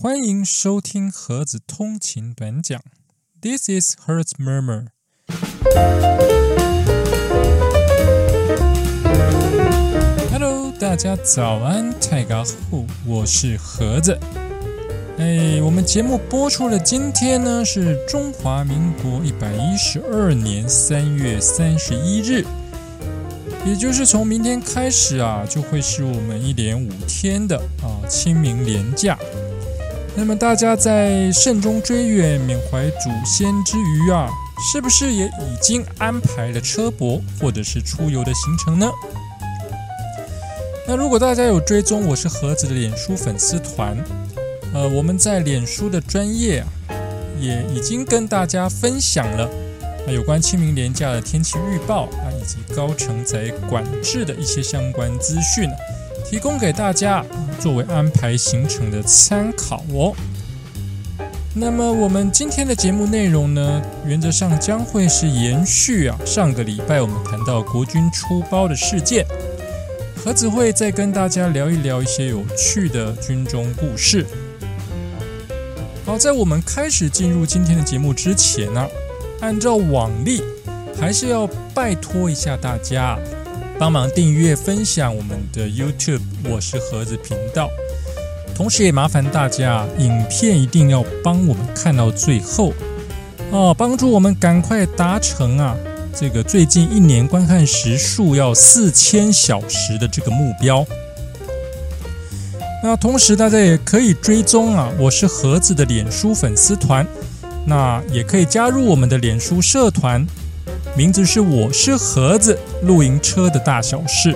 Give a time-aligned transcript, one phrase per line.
[0.00, 2.80] 欢迎收听盒子通勤短讲
[3.42, 4.86] ，This is Hertz Murmur。
[10.30, 14.16] Hello，大家早安，泰嘎呼，我是盒子。
[15.18, 22.44] 哎，我们节目播出的今天呢是中华民国一百一十二年三月三十一日，
[23.66, 29.18] 也就是从明天开始啊，就会是我们一连五天的啊清明连假。
[30.18, 34.28] 那么大家在慎终追远、缅怀祖先之余啊，
[34.72, 38.90] 是不是也已经安排了车泊或者是出游的行程呢？
[40.88, 43.96] 那如果大家有追踪我是盒子的脸书粉丝团。
[44.74, 46.66] 呃，我们在脸书的专业啊，
[47.40, 49.48] 也已经跟大家分享了
[50.08, 55.70] 有关清明连假的天气预报啊，以及高承载管制的一些相关资讯，
[56.28, 57.24] 提供给大家
[57.58, 60.14] 作为安排行程的参考哦。
[61.54, 69.24] 那么我们今天的节目内容呢，原则上将会是延续啊上个礼拜我们谈到国军出包的事件，
[70.22, 74.26] 何子会再跟大家聊一聊一些有趣的军中故事。
[76.04, 78.86] 好，在我们开始进入今天的节目之前呢，
[79.40, 80.42] 按照往例，
[81.00, 83.18] 还是要拜托一下大家，
[83.78, 87.70] 帮忙订阅、分享我们的 YouTube，我是盒子频道。
[88.52, 92.72] 同时也麻烦大家，影片一定要帮我们看到最后
[93.52, 95.76] 哦，帮助我们赶快达成啊
[96.12, 100.84] 这个最近一年观看时数要四千小时的这个目标。
[102.82, 107.06] 那同时，大家也可以追踪啊，我是盒子的脸书粉丝团，
[107.64, 110.26] 那也可以加入我们的脸书社团，
[110.96, 114.34] 名字是我是盒子露营车的大小事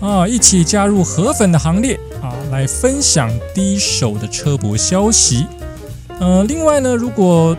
[0.00, 5.46] 啊，一起加入河粉的行列啊，来分享第一手的车博消息。
[6.18, 7.56] 呃，另外呢，如果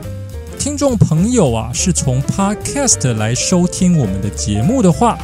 [0.60, 5.18] 听众朋友啊是从 Podcast 来收听我们的节目的话，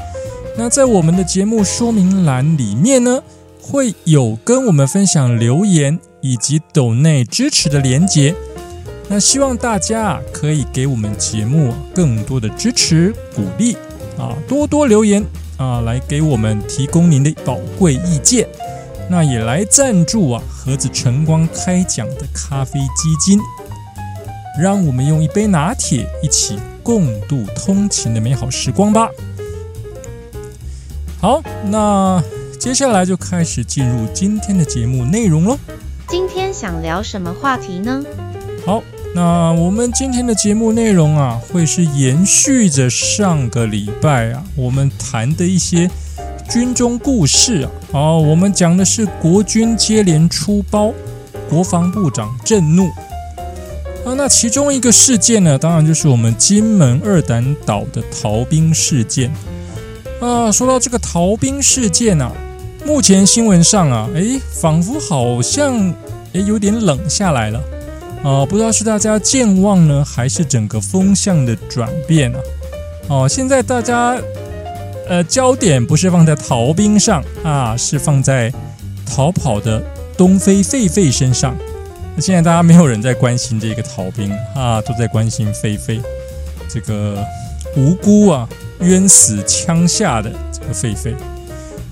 [0.58, 3.22] 那在我们的节目说明栏里面呢。
[3.60, 8.34] 会有跟我们分享留言以及抖内支持的连结，
[9.10, 13.76] 那希望大家可以给我们节目更多的支持鼓励
[14.18, 15.24] 啊，多多留言
[15.58, 18.48] 啊，来给我们提供您的宝贵意见，
[19.10, 23.40] 那也来赞助啊盒子晨光开讲的咖啡基金，
[24.62, 29.10] 让我们用一杯拿铁一起共度通勤的美好时光吧。
[31.20, 32.24] 好，那。
[32.60, 35.58] 接下来就开始进入今天的节目内容喽。
[36.08, 38.04] 今天想聊什么话题呢？
[38.66, 38.84] 好，
[39.16, 45.90] 那我们今天的节目内容啊，会是延续着上个礼拜啊，我们谈的一些
[46.50, 47.72] 军中故事啊。
[47.94, 50.94] 哦，我们讲的是国军接连出包，
[51.50, 52.88] 国防部长震怒
[54.06, 54.14] 啊。
[54.16, 59.32] 那其中一个事件呢，当然就是我们金门二胆岛的逃兵事件
[60.22, 60.52] 啊。
[60.52, 62.32] 说到这个逃兵事件啊。
[62.86, 65.94] 目前新闻上啊，诶，仿佛好像
[66.32, 67.62] 诶有点冷下来了
[68.24, 72.40] 啊，不知道是大家健忘呢，还是整个风向的转变啊？
[73.08, 74.18] 哦，现在大家
[75.08, 78.52] 呃焦点不是放在逃兵上啊，是放在
[79.06, 79.82] 逃跑的
[80.18, 81.56] 东非狒狒身上。
[82.20, 86.02] 现在大家没有人在关心这个逃兵啊，都在关心狒狒
[86.68, 87.24] 这个
[87.76, 88.50] 无辜啊
[88.80, 91.14] 冤死枪下的这个狒狒。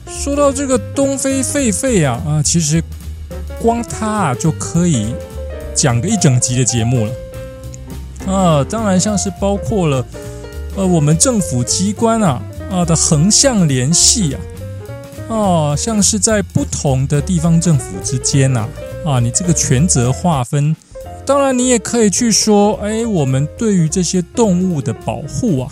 [0.09, 2.83] 说到这个东非狒狒啊啊，其实
[3.61, 5.13] 光它啊就可以
[5.75, 7.11] 讲个一整集的节目了
[8.33, 8.63] 啊。
[8.63, 10.03] 当然，像是包括了
[10.75, 12.41] 呃我们政府机关啊
[12.71, 14.39] 啊的横向联系啊
[15.29, 18.67] 啊，像是在不同的地方政府之间呐
[19.05, 20.75] 啊，你这个权责划分，
[21.25, 25.71] 当然你也可以去说，哎，我们对于这些动物的保护啊，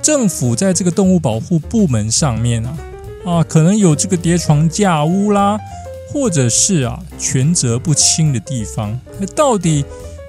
[0.00, 2.76] 政府在这个动物保护部门上面啊。
[3.26, 5.58] 啊，可能有这个叠床架屋啦，
[6.10, 9.84] 或者是啊权责不清的地方，那到底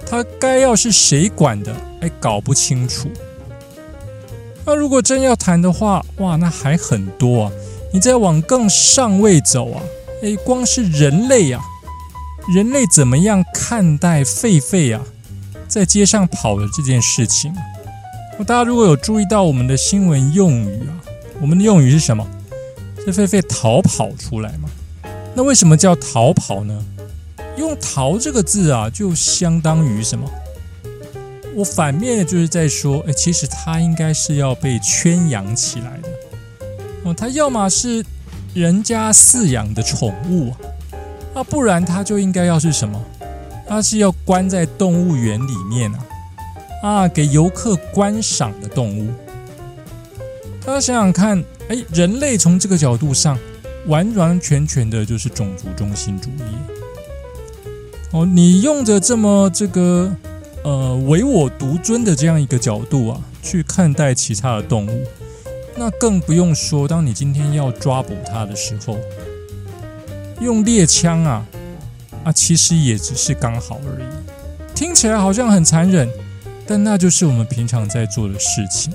[0.06, 1.74] 他该要是谁管的？
[2.00, 3.08] 哎，搞不清楚。
[4.64, 7.52] 那如果真要谈的话，哇，那还很多啊！
[7.92, 9.82] 你再往更上位走啊，
[10.22, 11.60] 哎，光是人类啊，
[12.54, 15.02] 人类怎么样看待狒狒啊，
[15.66, 17.52] 在街上跑的这件事情？
[18.46, 20.92] 大家如果有注意到我们的新闻用语啊，
[21.40, 22.26] 我们的用语是什么？
[23.04, 24.68] 这狒狒逃跑出来嘛？
[25.34, 26.84] 那为什么叫逃跑呢？
[27.56, 30.28] 用“逃”这个字啊，就相当于什么？
[31.54, 36.08] 我反面就是在说，哎，其实它应该是要被圈养起来的
[37.04, 37.12] 哦。
[37.12, 38.04] 它要么是
[38.54, 40.52] 人家饲养的宠物，
[41.34, 43.04] 啊，不然它就应该要是什么？
[43.68, 45.98] 它是要关在动物园里面啊，
[46.82, 49.10] 啊，给游客观赏的动物。
[50.64, 53.36] 大家想想看，哎，人类从这个角度上，
[53.86, 56.42] 完完全全的就是种族中心主义。
[58.12, 60.10] 哦，你用着这么这个
[60.64, 65.06] 呃唯我独尊的这样一个角度啊，去看待其他的动物，
[65.76, 68.96] 那更不用说，当你今天要抓捕它的时候，
[70.40, 71.46] 用猎枪啊。
[72.22, 74.04] 啊，其实也只是刚好而已，
[74.74, 76.06] 听起来好像很残忍，
[76.66, 78.92] 但那就是我们平常在做的事情。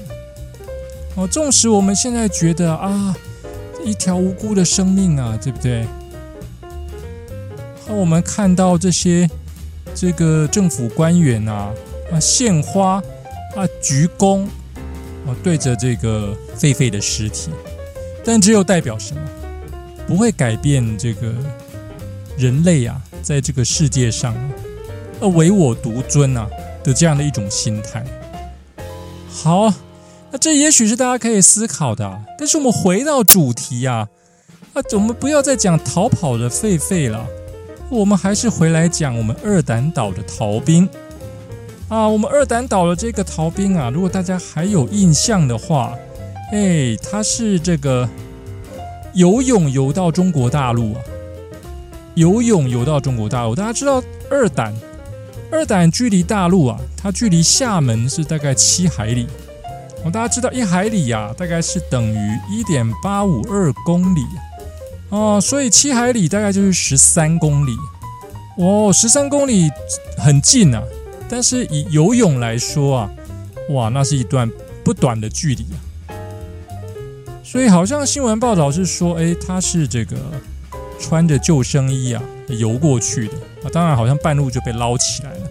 [1.15, 3.15] 哦，纵使我们现在觉得啊，
[3.85, 5.85] 一条无辜的生命啊，对不对？
[7.87, 9.29] 那我们看到这些
[9.93, 11.71] 这个政府官员啊
[12.11, 13.01] 啊献花
[13.55, 14.43] 啊鞠躬
[15.27, 17.51] 啊对着这个狒狒的尸体，
[18.23, 19.21] 但只有代表什么？
[20.07, 21.31] 不会改变这个
[22.37, 23.01] 人类啊。
[23.21, 24.35] 在这个世界上，
[25.19, 26.47] 啊，唯我独尊啊
[26.83, 28.05] 的这样的一种心态。
[29.27, 29.73] 好，
[30.37, 32.21] 这也许是大家可以思考的。
[32.37, 34.07] 但是我们回到主题呀，
[34.73, 37.25] 啊，我们不要再讲逃跑的狒狒了，
[37.89, 40.87] 我们还是回来讲我们二胆岛的逃兵。
[41.87, 45.95] 啊，我们二胆岛的这个逃兵啊，如果大家还有印象的话，
[46.51, 48.09] 哎，他是这个
[49.13, 51.01] 游泳游到中国大陆啊。
[52.15, 54.73] 游泳游到中国大陆，大家知道二胆，
[55.51, 59.27] 二胆距离大陆啊，它距离厦门是大概七海里。
[60.05, 64.23] 哦，大家知道一海里呀，大概是等于一点八五二公里。
[65.09, 67.75] 哦，所以七海里大概就是十三公里。
[68.57, 69.69] 哦，十三公里
[70.17, 70.81] 很近啊，
[71.27, 73.09] 但是以游泳来说啊，
[73.71, 74.49] 哇，那是一段
[74.83, 75.77] 不短的距离啊。
[77.43, 80.15] 所以好像新闻报道是说，哎，它是这个。
[80.97, 85.49] 穿着救生衣啊游过去的啊，当然好像半路就被捞起来了。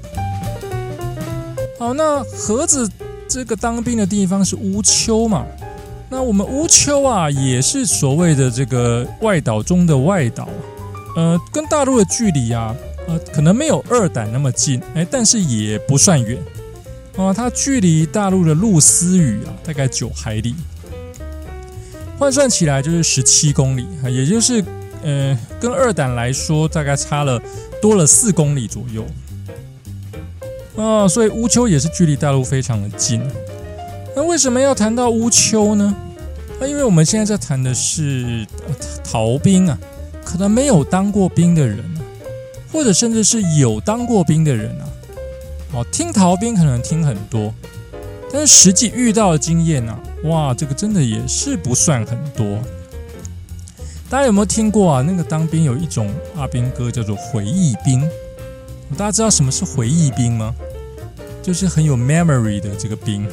[1.78, 2.90] 好，那盒子
[3.28, 5.44] 这个当兵的地方是乌丘嘛？
[6.08, 10.48] 那我们乌丘啊也是所谓的这个外岛中的外岛，
[11.16, 12.74] 呃，跟大陆的距离啊，
[13.08, 16.38] 呃，可能没有二胆那么近，哎，但是也不算远
[17.16, 17.32] 啊。
[17.32, 20.54] 它距离大陆的露丝屿啊大概九海里，
[22.18, 24.64] 换算起来就是十七公里啊，也就是。
[25.06, 27.38] 呃，跟二胆来说，大概差了
[27.82, 29.04] 多了四公里左右
[30.76, 33.22] 啊，所以乌丘也是距离大陆非常的近。
[34.16, 35.94] 那为什么要谈到乌丘呢？
[36.60, 38.46] 那因为我们现在在谈的是
[39.02, 39.78] 逃兵啊，
[40.24, 41.98] 可能没有当过兵的人啊，
[42.72, 44.86] 或者甚至是有当过兵的人啊，
[45.74, 47.52] 哦，听逃兵可能听很多，
[48.32, 52.58] 但是实际遇到的经验呢，哇，这个真的也是不算很多。
[54.08, 55.02] 大家有没有听过啊？
[55.02, 58.08] 那个当兵有一种阿兵哥叫做回忆兵。
[58.96, 60.54] 大家知道什么是回忆兵吗？
[61.42, 63.26] 就是很有 memory 的这个兵。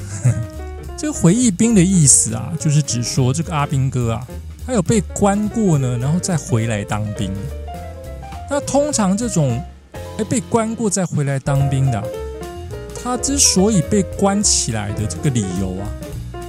[0.98, 4.28] 这个回忆兵的意思啊，就是指说这个阿兵哥啊，
[4.66, 7.32] 他有被关过呢，然后再回来当兵。
[8.50, 9.60] 那通常这种
[10.18, 12.04] 哎被关过再回来当兵的，
[13.02, 15.88] 他之所以被关起来的这个理由啊，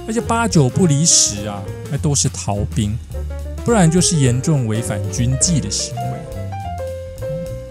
[0.07, 2.97] 而且八九不离十啊，那都是逃兵。
[3.65, 6.12] 不然就是严重违反军纪的行为。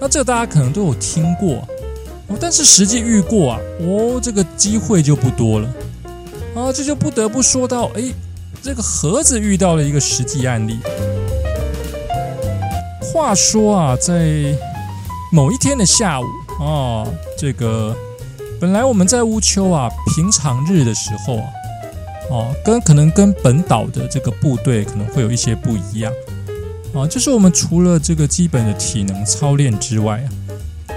[0.03, 1.65] 那这个大家可能都有听过，
[2.27, 5.69] 哦，但是实际遇过啊，哦，这个机会就不多了。
[6.56, 8.13] 啊，这就不得不说到，哎，
[8.61, 10.81] 这个盒子遇到了一个实际案例。
[13.01, 14.53] 话说啊，在
[15.31, 16.25] 某一天的下午
[16.61, 17.06] 啊，
[17.39, 17.94] 这个
[18.61, 21.44] 本来我们在乌丘啊，平常日的时候啊。
[22.29, 26.13] 哦，跟可能跟本岛的这个部队可能会有一些不一样，
[26.94, 30.29] 啊，就是我们除了这个基本的体能操练之外啊，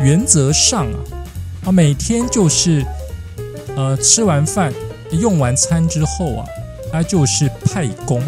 [0.02, 1.00] 原则上啊，
[1.66, 2.86] 啊每天就是
[3.76, 4.74] 呃吃完饭
[5.12, 6.46] 用完餐之后啊，
[6.92, 8.22] 它就是派工。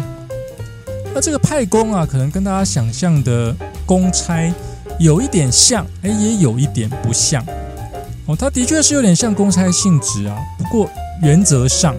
[1.14, 4.52] 那这个派工啊，可能跟大家想象的公差
[4.98, 7.44] 有一点像，哎，也有一点不像。
[8.26, 10.88] 哦，它的确是有点像公差性质啊，不过
[11.22, 11.94] 原则上。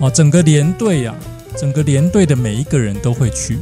[0.00, 1.14] 哦，整个连队啊，
[1.56, 3.58] 整个连队的每一个人都会去，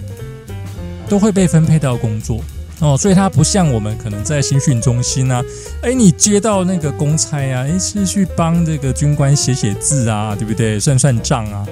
[1.14, 2.40] 都会被分配到工作
[2.80, 5.40] 哦，所以它不像我们可能在新训中心啊，
[5.80, 10.80] 哎，你接到那个公差啊，哎，是去帮这个军官写写字啊，对不对？
[10.80, 11.64] 算算账啊，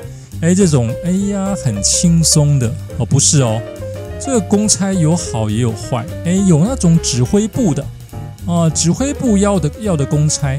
[0.43, 3.61] 哎，这种哎呀很轻松的哦，不是哦，
[4.21, 7.85] 这个公差有好也有坏，哎，有那种指挥部的
[8.47, 10.57] 啊，指挥部要的要的公差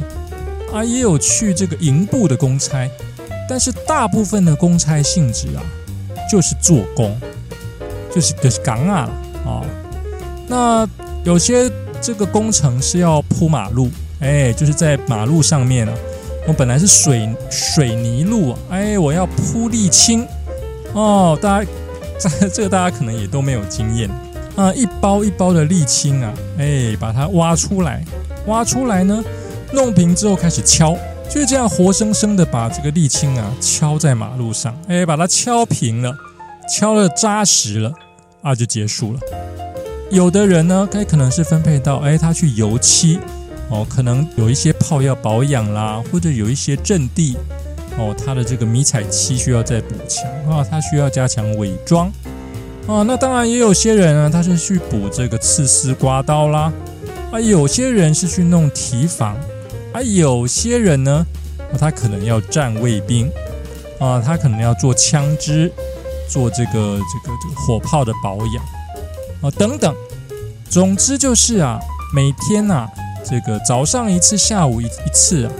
[0.73, 2.85] 啊，也有去这个营部的公差。
[3.47, 5.63] 但是大部分的公差性质啊，
[6.29, 7.17] 就是做工，
[8.13, 9.09] 就是就是岗啊
[9.45, 9.61] 啊。
[10.47, 10.87] 那
[11.23, 13.89] 有些这个工程是要铺马路，
[14.19, 15.93] 哎，就是在马路上面啊，
[16.47, 20.27] 我本来是水水泥路，哎，我要铺沥青
[20.93, 21.69] 哦，大家
[22.19, 24.09] 这这个大家可能也都没有经验
[24.55, 28.03] 啊，一包一包的沥青啊，哎，把它挖出来，
[28.47, 29.23] 挖出来呢，
[29.71, 30.95] 弄平之后开始敲。
[31.29, 36.15] 就是这样活生生的把这个沥青啊敲在马路上，哎，把它敲平了，
[36.69, 37.91] 敲了扎实了
[38.43, 39.19] 啊，就结束了。
[40.11, 43.17] 有的人呢，他可能是分配到，哎，他去油漆
[43.69, 47.35] 哦，可能有一些炮要保养啦，或者有一些阵地
[47.97, 52.11] 哦，他的这个迷彩漆需要再补强啊，他需要加强伪装
[52.85, 53.01] 啊。
[53.01, 56.71] 那当然也有些人啊，他是去补这个刺丝刮刀啦，
[57.31, 59.35] 啊，有些人是去弄提防。
[59.93, 61.25] 而有些人呢，
[61.79, 63.31] 他可能要站卫兵
[63.99, 65.71] 啊，他可能要做枪支，
[66.33, 68.65] 做这个这个这个火炮的保养
[69.43, 69.93] 啊等等。
[70.67, 71.79] 总之就是啊，
[72.15, 72.87] 每天呐，
[73.23, 75.51] 这个早上一次，下午一一次啊，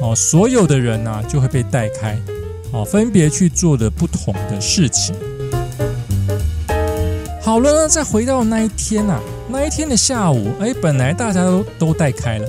[0.00, 2.16] 哦，所有的人呐就会被带开，
[2.70, 5.12] 哦，分别去做的不同的事情。
[7.40, 12.46] 好了，再回到那一天呐，那一天的下午，哎，本来大家都都带开了。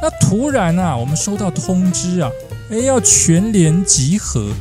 [0.00, 2.30] 那突然啊，我们收到通知啊，
[2.70, 4.52] 哎，要全连集合，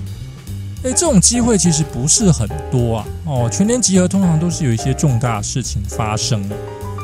[0.83, 3.07] 哎，这种机会其实不是很多啊。
[3.25, 6.41] 哦，全年集合通常都是有一些重大事情发生。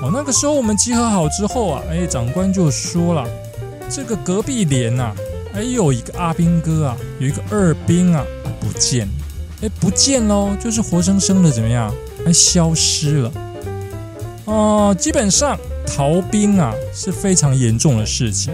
[0.01, 3.27] 哦，那个时候我们集合好之后啊，哎，长官就说了，
[3.89, 5.13] 这个隔壁连呐，
[5.53, 8.25] 哎，有一个阿兵哥啊，有一个二兵啊，
[8.59, 9.07] 不见，
[9.61, 11.93] 哎，不见喽，就是活生生的怎么样，
[12.25, 13.31] 还，消失了。
[14.45, 15.57] 哦，基本上。
[15.87, 18.51] 逃兵啊是非常严重的事情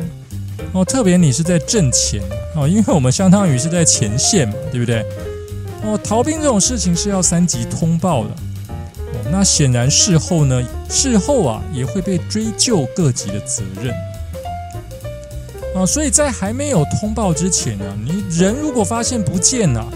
[0.74, 2.22] 哦，特别你是在阵前
[2.56, 5.06] 哦，因为我们相当于是在前线嘛，对不对？
[5.84, 13.94] 哦，逃兵这种事情是要三级通报的哦，那显然事后呢，事后啊也会被追究各级的责任
[15.76, 19.88] 啊，所以在还没有通报之前呢，你人如果发现不见了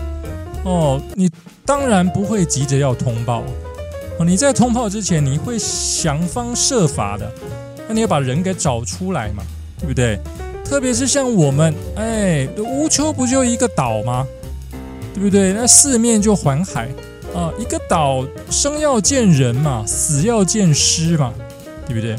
[0.64, 1.30] 哦，你
[1.66, 3.44] 当然不会急着要通报。
[4.18, 7.30] 哦，你在通报之前，你会想方设法的，
[7.88, 9.44] 那你要把人给找出来嘛，
[9.78, 10.18] 对不对？
[10.66, 14.28] 特别是像我们，哎，乌丘不就一个岛吗？
[15.14, 15.54] 对不对？
[15.54, 16.90] 那四面就环海
[17.34, 21.34] 啊，一个岛生要见人嘛，死要见尸嘛，
[21.88, 22.18] 对不对？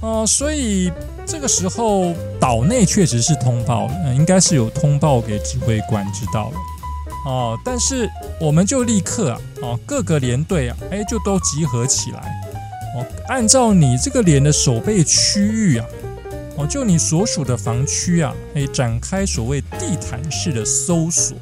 [0.00, 0.90] 啊，所以
[1.24, 6.56] 这个时候岛内确实是通报了，应该是有通报给指挥官知道了。
[7.26, 8.10] 哦，但是
[8.40, 12.18] 我们就立刻啊，哦，各个连队啊，哎，就都集合起来，
[12.96, 15.86] 哦，按照你这个连的守备区域啊，
[16.56, 21.36] 哦，就你所属的防区啊，哎，展开所谓地毯式的搜索，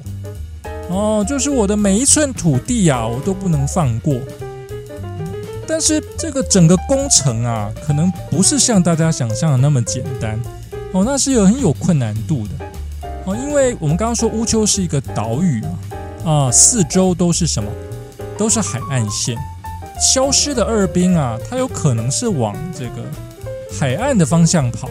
[0.88, 4.16] 哦，就是我的每一寸土地啊，我都不能放过。
[5.66, 10.38] 但是这个整个工程啊，可能不是像大家想象的那么简单，
[10.92, 13.09] 哦，那是有很有困难度的。
[13.25, 15.78] 哦，因为我们刚刚说乌丘是一个岛屿嘛，
[16.31, 17.71] 啊，四周都是什么？
[18.38, 19.37] 都是海岸线。
[20.00, 23.02] 消失的二兵啊，它有可能是往这个
[23.79, 24.88] 海岸的方向跑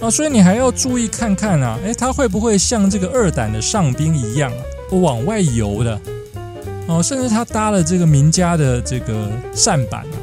[0.00, 4.52] 啊，所以你还要注意看看啊，诶，他会不会像这个二胆的上兵一样
[4.88, 6.00] 不，往外游的？
[6.86, 10.16] 哦，甚至他搭了这个名家的这个扇板啊，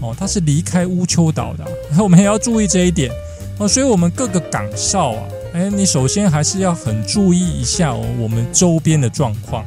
[0.00, 1.64] 哦，他是离开乌丘岛的，
[2.02, 3.10] 我们也要注意这一点
[3.58, 3.66] 哦。
[3.66, 5.22] 所以我们各个岗哨啊。
[5.54, 9.64] 哎，你首先还是要很注意一下哦，我们周边的状况。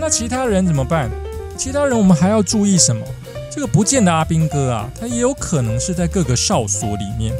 [0.00, 1.08] 那其他人怎么办？
[1.56, 3.06] 其他人我们还要注意什么？
[3.54, 7.34] 这个不见的阿兵哥啊，他也有可能是在各个哨所里面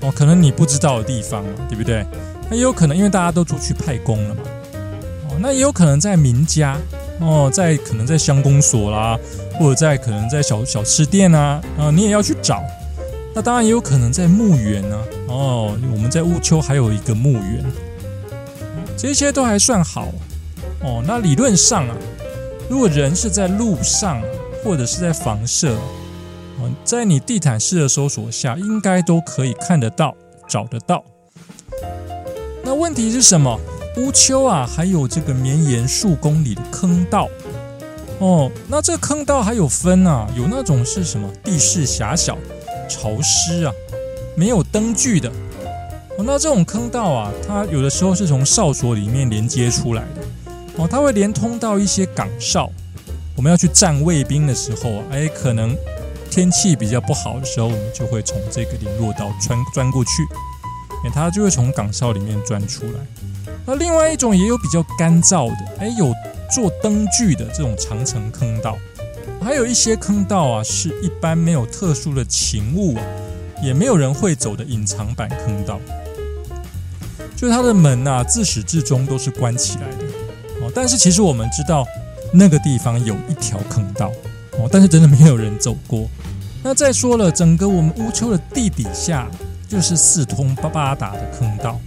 [0.00, 2.04] 哦，可能你不知道的地方嘛，对不对？
[2.50, 4.40] 那也有可能，因为大家都出去派工了嘛。
[5.28, 6.76] 哦，那也有可能在民家
[7.20, 9.16] 哦，在可能在乡公所啦，
[9.52, 12.60] 或者在可能在小小吃店啊，啊，你也要去找。
[13.32, 15.00] 那当然也有可能在墓园呢。
[15.28, 17.64] 哦，我们在乌丘还有一个墓园，
[18.96, 20.08] 这些都还算好。
[20.80, 21.94] 哦，那理论上啊，
[22.68, 24.20] 如果人是在路上
[24.64, 25.74] 或者是在房舍，
[26.60, 30.14] 哦，在你地毯式的搜索下，应该都可以看得到、
[30.48, 31.04] 找得到。
[32.62, 33.58] 那问题是什么？
[33.96, 37.28] 乌丘啊，还有这个绵延数公里的坑道。
[38.18, 42.36] 哦，那这坑道还有分啊，有那种是什么地势狭小。
[42.88, 43.72] 潮湿啊，
[44.34, 45.28] 没有灯具的
[46.16, 46.24] 哦。
[46.24, 52.72] 那这种坑道啊，它有的时候是从哨所里面连接出来的哦，它会连通到一些岗哨。
[53.38, 55.76] 我们要去站卫兵的时候啊，哎，可能
[56.28, 60.10] 天气比较不好的时候，我们就会从这个联络道穿钻过去，
[61.04, 63.54] 哎，它就会从岗哨里面钻出来。
[63.64, 66.12] 那另外一种也有比较干燥的，哎，有
[66.50, 68.76] 做灯具的这种长城坑道
[69.40, 73.02] 还有一些坑道啊，是一般没有特殊的勤务啊，
[73.62, 75.78] 也没有人会走的隐藏版坑道。
[77.36, 80.04] 就是它的门呐，自始至终都是关起来的
[80.60, 80.72] 哦。
[80.74, 81.86] 但是其实我们知道，
[82.32, 84.10] 那个地方有一条坑道
[84.58, 86.08] 哦，但是真的没有人走过。
[86.62, 89.28] 那再说了，整个我们乌丘的地底下
[89.68, 91.80] 就是四通八八达的坑道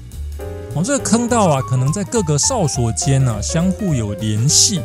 [0.73, 0.81] 哦。
[0.83, 4.79] 这个坑道啊，可能在各个哨所间呢相互有联系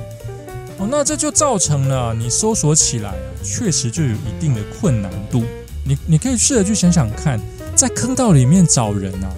[0.78, 0.88] 哦。
[0.90, 5.44] 那这就造成了你搜索起来，确实就有一定的困难度。
[5.84, 7.40] 你你可以试着去想想看，
[7.75, 9.30] 在坑道里面找人啊。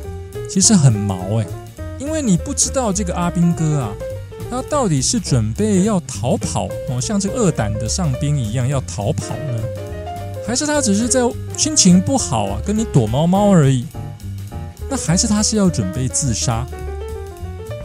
[0.49, 1.47] 其实很毛哎，
[1.99, 3.93] 因为你不知道这个阿兵哥啊，
[4.51, 9.63] 他到底是准备要逃跑哦，像这个二胆的上兵一样要逃跑呢，
[10.47, 11.21] 还是他只是在
[11.57, 13.87] 心情不好啊，跟你躲猫猫而已？
[14.91, 16.67] 那还是他是要准备自杀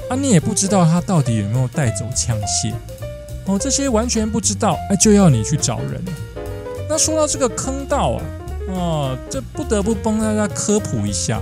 [0.10, 0.16] 啊？
[0.16, 2.74] 你也不知道他到底有没有带走枪械
[3.46, 6.02] 哦，这些完全不知道哎，就要你去找人。
[6.88, 8.24] 那说到这个坑道啊，
[8.70, 11.42] 哦，这不得不帮大家科普一下。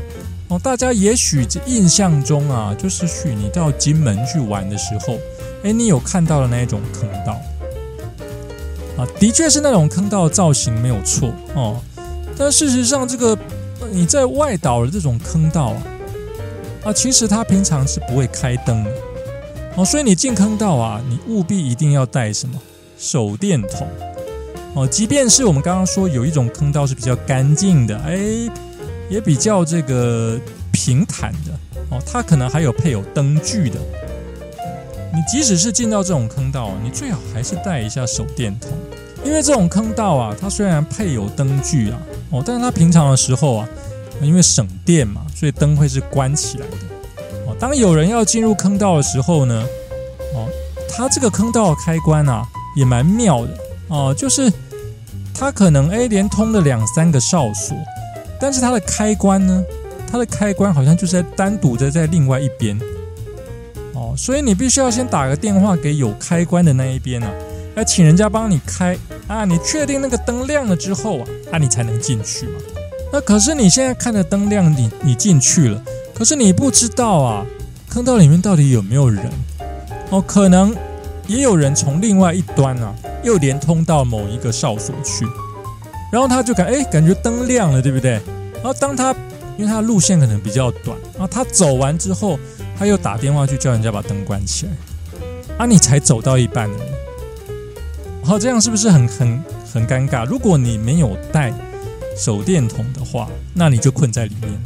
[0.52, 5.18] 哦，大家也许这印象中啊，就是去你到金门去玩的时候，
[5.64, 7.40] 哎，你有看到的那一种坑道
[8.98, 11.80] 啊，的确是那种坑道造型没有错哦。
[12.38, 13.38] 但事实上，这个
[13.92, 15.84] 你在外岛的这种坑道啊，
[16.84, 18.92] 啊，其实它平常是不会开灯的
[19.78, 19.86] 哦。
[19.86, 22.60] 所以你进坑道啊，你务必一定要带什么
[22.98, 23.88] 手电筒
[24.74, 24.86] 哦。
[24.86, 28.20] 即便是我们刚刚说有一种坑道是比较干净的，哎。
[29.12, 30.40] 也比较这个
[30.72, 31.52] 平坦的
[31.90, 33.78] 哦，它可能还有配有灯具的。
[35.14, 38.72] 你即使是进到这种坑道，你最好还是带一下手电筒，
[39.26, 42.00] 因为这种坑道啊，它虽然配有灯具啊，
[42.30, 43.68] 哦，但是它平常的时候啊，
[44.22, 46.78] 因为省电嘛，所以灯会是关起来的。
[47.48, 49.66] 哦，当有人要进入坑道的时候呢，
[50.34, 50.48] 哦，
[50.90, 53.58] 它这个坑道的开关啊，也蛮妙的
[53.90, 54.50] 哦，就是
[55.34, 57.76] 它可能 A 连通了两三个哨所。
[58.42, 59.64] 但是它的开关呢？
[60.12, 62.78] 它的开关好像就是在单独的在另外一边
[63.94, 67.32] 哦，所以你必须要先打个电话给有开关的那一边啊，
[67.76, 69.46] 来请人家帮你开啊。
[69.46, 72.54] 你确定那个灯亮了之后啊，啊你才能进去嘛。
[73.14, 75.82] 那可是你现在看着灯亮，你你进去了，
[76.14, 77.46] 可是你不知道啊，
[77.90, 79.24] 坑道里面到底有没有人
[80.10, 80.22] 哦？
[80.26, 80.76] 可能
[81.28, 85.26] 也有人从另外一端啊，又连通到某一个哨所去。
[86.12, 88.22] 然后他就感哎，感觉灯亮了，对不对？
[88.56, 89.16] 然后当他
[89.58, 92.38] 因为他的路线可能比较短，然后他走完之后，
[92.78, 94.72] 他又打电话去叫人家把灯关起来。
[95.58, 96.84] 啊，你才走到一半呢，
[98.24, 99.44] 好，这样是不是很很
[99.74, 100.26] 很尴尬？
[100.26, 101.54] 如果你没有带
[102.18, 104.60] 手电筒的话，那你就困在里面了。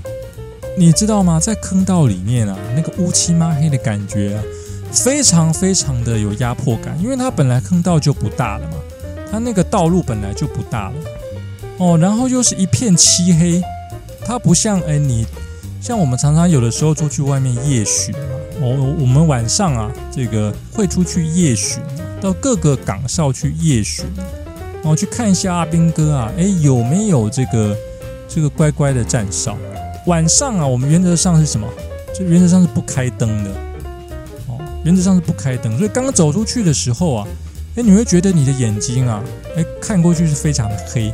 [0.78, 1.40] 你知道吗？
[1.40, 4.44] 在坑道里面啊，那个乌漆抹黑的感觉啊，
[4.92, 8.78] 非常非常的有压迫感，因为它本来坑道就不大了嘛，
[9.32, 10.96] 它那个道路本来就不大了。
[11.78, 13.62] 哦，然后又是一片漆黑，
[14.26, 15.26] 它不像哎你，
[15.82, 18.20] 像我们常常有的时候出去外面夜巡嘛，
[18.62, 21.84] 哦，我们晚上啊，这个会出去夜巡，
[22.22, 24.06] 到各个岗哨去夜巡，
[24.76, 27.76] 然后去看一下阿兵哥啊，哎有没有这个
[28.30, 29.58] 这个乖乖的站哨？
[30.06, 31.68] 晚上啊，我们原则上是什么？
[32.18, 33.50] 就原则上是不开灯的，
[34.48, 37.28] 哦，原则上是不开灯，所以刚刚走出去的时候啊，
[37.76, 39.22] 哎你会觉得你的眼睛啊，
[39.58, 41.14] 哎看过去是非常黑。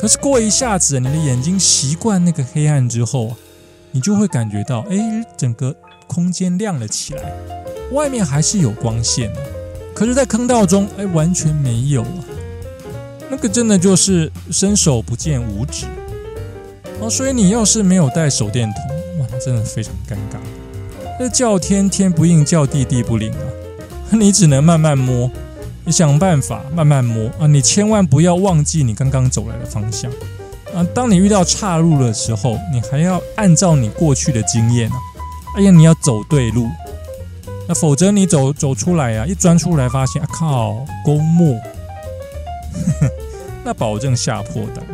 [0.00, 3.36] 可是过一下子，你的眼睛习惯那个黑暗之后，
[3.90, 4.96] 你就会感觉到，哎，
[5.36, 7.30] 整个空间亮了起来，
[7.92, 9.40] 外面还是有光线的。
[9.94, 12.24] 可是，在坑道中，哎，完全没有啊。
[13.28, 15.84] 那个真的就是伸手不见五指
[16.98, 17.10] 哦。
[17.10, 20.38] 所以你要是没有带手电筒，哇，真的非常尴尬。
[21.18, 23.44] 这叫天天不应，叫地地不灵啊。
[24.16, 25.30] 你只能慢慢摸。
[25.84, 27.46] 你想办法慢慢摸啊！
[27.46, 30.10] 你千万不要忘记你刚刚走来的方向
[30.74, 30.86] 啊！
[30.94, 34.96] 当你遇到岔路的时候，你还要按照你过去的经验啊！
[35.56, 36.68] 哎呀，你要走对路，
[37.66, 41.58] 那否则你走走出来啊，一钻出来发现啊靠，公墓，
[43.64, 44.84] 那保证吓破胆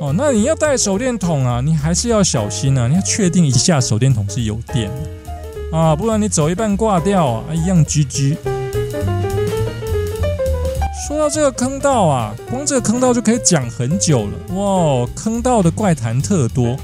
[0.00, 0.12] 哦！
[0.14, 2.88] 那你要带手电筒啊，你还是要小心啊！
[2.88, 8.36] 你要确定一下手电筒是有电的啊，不然你走一半挂掉啊，一样 GG。
[11.08, 15.08] 说到这个坑道啊，光这个坑道就可以讲很久了哇！
[15.16, 16.76] 坑道的怪谈特多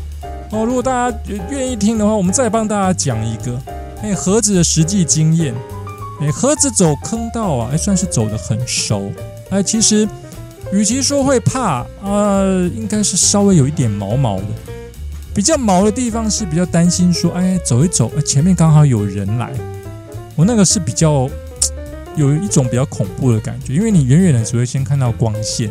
[0.51, 0.65] 哦。
[0.65, 1.19] 如果大家
[1.51, 3.61] 愿意听的话，我们再帮大家讲一个
[4.03, 5.55] 哎盒子的实际经验。
[6.23, 9.13] 哎，盒子走坑道啊，哎算是走得很熟。
[9.51, 10.09] 哎，其实
[10.73, 12.43] 与其说会怕啊，
[12.75, 14.47] 应该是稍微有一点毛毛的。
[15.35, 19.53] 比较毛的地方是比较担心说，哎，走一走，前面刚好有人来。
[20.35, 21.29] 我那个是比较。
[22.17, 25.71] 有一种比较恐怖的感觉，因为你远远的只会先看到光线，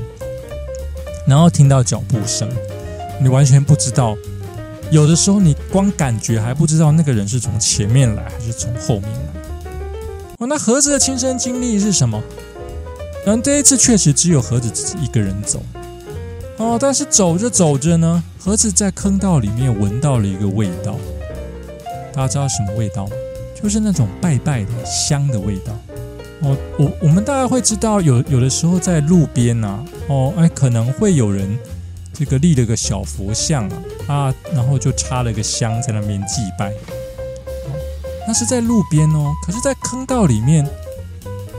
[1.27, 2.49] 然后听到脚步声，
[3.21, 4.17] 你完全不知道。
[4.91, 9.41] 有的时候你光感觉还不知道那个人是从前面来还是从后面来。
[10.39, 12.21] 哦，那盒子的亲身经历是什么？
[13.25, 15.63] 然后这一次确实只有盒子自己一个人走。
[16.57, 20.97] 哦，但是走着走着呢，盒子在坑道里面闻到了一个味道。
[22.13, 23.11] 大家知道什么味道吗？
[23.59, 25.71] 就是那种拜拜的香的味道。
[26.43, 31.57] 哦，我我们大概会知道，有有的时候在路边啊，哦，哎，可能会有人
[32.13, 33.77] 这个立了个小佛像啊，
[34.07, 36.73] 啊，然后就插了个香在那边祭拜。
[38.27, 40.67] 那是在路边哦，可是，在坑道里面，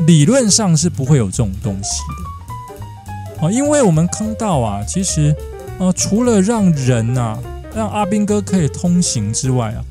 [0.06, 3.46] 理论上是不会有这种东西的。
[3.46, 5.34] 哦，因为我们坑道啊，其实，
[5.78, 7.38] 呃，除了让人呐，
[7.74, 9.84] 让阿兵哥可以通行之外啊，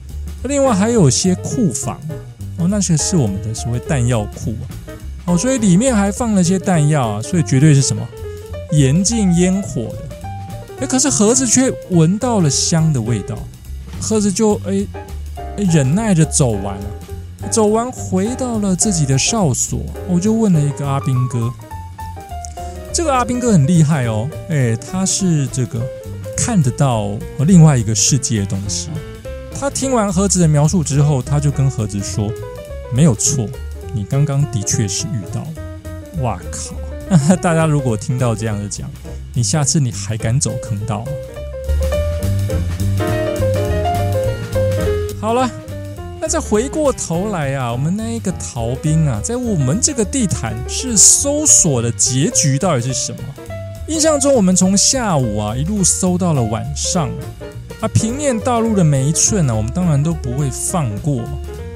[0.44, 2.00] 另外还有些库房。
[2.58, 4.56] 哦，那些是我们的所谓弹药库。
[5.26, 8.08] 哦，所以里面还放了些弹药啊，所以绝对是什么
[8.72, 10.18] 严禁烟火的。
[10.82, 13.38] 哎，可是盒子却闻到了香的味道，
[14.02, 14.86] 盒子就哎。
[15.72, 16.86] 忍耐着走完了，
[17.52, 21.54] 走完回到了自己的哨所，我就问了一个阿兵哥。
[22.92, 25.80] 这个阿兵哥很厉害哦，哎，他是这个
[26.36, 27.12] 看得到
[27.46, 28.90] 另外一个世界的东西。
[29.54, 32.32] 他听完盒子的描述之后，他就跟盒子说
[32.92, 33.48] ：“没有错，
[33.94, 35.46] 你刚刚的确是遇到。”
[36.22, 37.36] 哇靠！
[37.38, 38.90] 大家如果听到这样的讲，
[39.34, 41.12] 你下次你还敢走坑道吗？
[45.20, 45.50] 好了，
[46.20, 53.20] 那再回过头来啊，我们那一个逃兵啊，在我们这个地毯是搜索的结局到底是什么？
[53.88, 57.10] 印象中，我们从下午啊一路搜到了晚上，
[57.82, 61.24] 啊，平面道路的每一寸呢，我们当然都不会放过，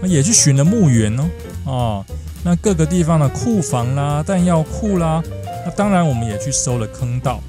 [0.03, 1.23] 也去寻了墓园哦，
[1.67, 2.05] 哦，
[2.43, 5.21] 那各个地方的库房啦、弹药库啦，
[5.65, 7.41] 那当然我们也去搜了坑道，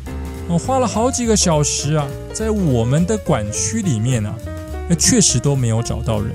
[0.49, 4.35] 我花了好几个小时啊，在我们的管区里面啊。
[4.91, 6.31] 那确实都没有找到人。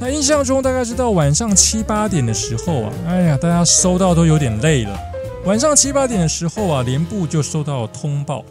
[0.00, 4.98] 那印象中大概是到晚上七八点的时候啊，哎呀，大家收到都有点累了。
[5.44, 8.42] 晚上七八点的时候啊，连部就收到了通报，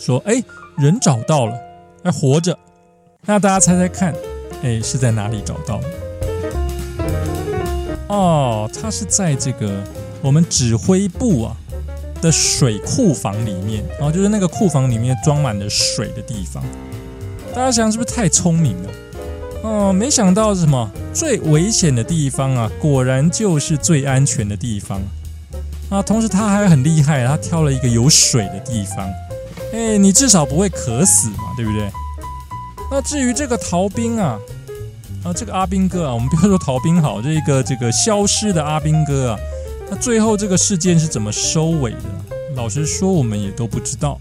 [0.00, 0.42] 说哎，
[0.78, 1.54] 人找到了，
[2.02, 2.58] 还活着。
[3.26, 4.14] 那大家猜猜看，
[4.62, 6.01] 哎，是在哪里找到的？
[8.12, 9.82] 哦，他是在这个
[10.20, 11.56] 我们指挥部啊
[12.20, 16.62] 的水库房里面，然后就是那个库房里面装满了水的地方。
[17.54, 18.90] 大家想是不是太聪明了？
[19.62, 25.00] 哦，没想到什么最危险的地方啊，果然就是最安全的地方
[25.88, 26.02] 啊！
[26.02, 29.08] 同时他还很厉害，他挑了一个有水的地方。
[29.72, 31.90] 哎，你至少不会渴死嘛，对不对？
[32.90, 34.38] 那至于这个逃兵啊，
[35.24, 39.38] 啊，这个阿兵哥啊，我们不要说逃兵好，这个这个消失的阿兵哥啊，
[39.88, 41.98] 那最后这个事件是怎么收尾的？
[42.56, 44.20] 老实说，我们也都不知道。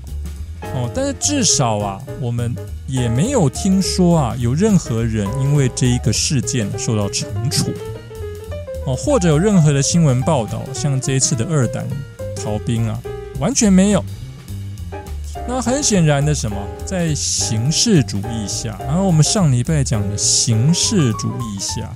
[0.76, 7.72] 哦，但是至少啊，我们也没有听说啊，有任何人因为这一个事件受到惩处，
[8.86, 11.84] 哦，或者有任何的新闻报道，像这一次的二胆
[12.36, 13.02] 逃兵啊，
[13.40, 14.06] 完全没有。
[15.54, 21.94] 那很显然的，什么在形式主义下，然后我们上礼拜讲的形式主义下，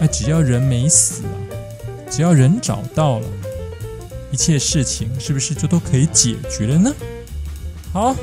[0.00, 1.36] 那，只要人没死啊，
[2.08, 3.26] 只要人找到了，
[4.30, 6.90] 一切事情是不是就都可以解决了呢？
[7.92, 8.16] 好，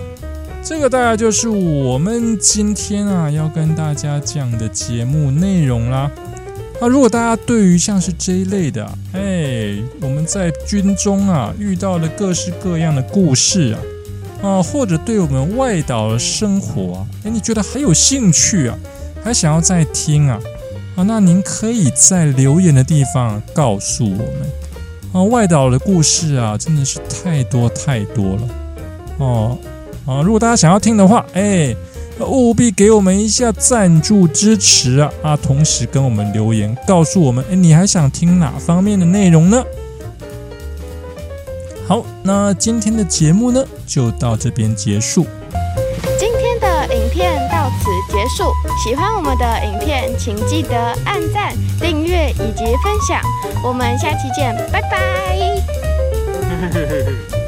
[0.64, 6.10] 这个大概就是我们今天啊要跟大家讲的节目内容啦。
[6.82, 8.84] 那如果大家对于像是这一类的，
[9.14, 13.80] 哎，我们在军中啊遇到了各式各样的故事啊，
[14.42, 18.78] 啊，或者对我们外岛的生活啊，哎，你觉得还有兴趣啊，
[19.24, 20.40] 还想要再听啊，
[20.96, 24.32] 啊，那您可以在留言的地方告诉我们
[25.12, 28.42] 啊，外岛的故事啊，真的是太多太多了。
[29.18, 29.58] 哦，
[30.06, 30.22] 啊！
[30.22, 31.76] 如果大家想要听的话，哎，
[32.26, 35.12] 务必给我们一下赞助支持啊！
[35.22, 39.62] 啊，同时跟我们留言，告诉我们，哎，你还想听哪方面的内容呢？
[42.30, 45.26] 好，那今天的节目呢，就到这边结束。
[46.20, 53.20] 今天的影片到此结束，喜欢我们的影片，请记得按赞、订阅以及分享。
[53.64, 55.00] 我们下期见，拜拜。